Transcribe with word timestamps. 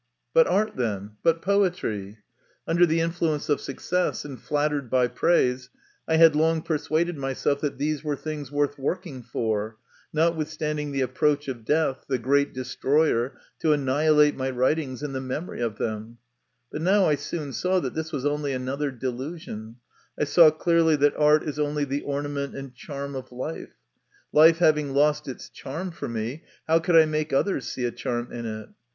But 0.33 0.47
art, 0.47 0.77
then; 0.77 1.17
but 1.21 1.43
poetry? 1.43 2.17
Under 2.67 2.87
the 2.87 2.99
influence 3.01 3.49
of 3.49 3.61
success, 3.61 4.25
and 4.25 4.41
flattered 4.41 4.89
by 4.89 5.07
praise, 5.07 5.69
I 6.07 6.15
had 6.15 6.35
long 6.35 6.63
persuaded 6.63 7.19
myself 7.19 7.61
that 7.61 7.77
these 7.77 8.03
were 8.03 8.15
things 8.15 8.51
worth 8.51 8.79
working 8.79 9.21
for, 9.21 9.77
notwithstanding 10.11 10.91
the 10.91 11.01
approach 11.01 11.47
of 11.47 11.65
death, 11.65 12.05
the 12.07 12.17
great 12.17 12.51
destroyer, 12.51 13.37
to 13.59 13.73
annihilate 13.73 14.35
my 14.35 14.49
writings, 14.49 15.03
and 15.03 15.13
the 15.13 15.21
memory 15.21 15.61
of 15.61 15.77
them; 15.77 16.17
but 16.71 16.81
now 16.81 17.05
I 17.05 17.13
soon 17.13 17.53
saw 17.53 17.79
that 17.79 17.93
this 17.93 18.11
was 18.11 18.25
only 18.25 18.53
another 18.53 18.89
delusion 18.89 19.75
I 20.19 20.23
saw 20.23 20.49
clearly 20.49 20.95
that 20.95 21.15
art 21.15 21.43
is 21.43 21.59
only 21.59 21.83
the 21.85 22.01
ornament 22.01 22.55
and 22.55 22.73
charm 22.73 23.13
of 23.13 23.31
life. 23.31 23.73
Life 24.33 24.57
having 24.57 24.95
lost 24.95 25.27
its 25.27 25.47
charm 25.47 25.91
for 25.91 26.07
me, 26.09 26.43
how 26.67 26.79
could 26.79 26.95
I 26.95 27.05
make 27.05 27.31
others 27.31 27.67
see 27.67 27.85
a 27.85 27.91
charm 27.91 28.31
in 28.31 28.47
it 28.47 28.69